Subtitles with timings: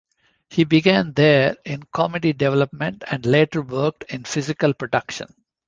[0.49, 5.31] He began there in comedy development and later worked in physical production.